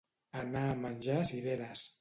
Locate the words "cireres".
1.35-1.89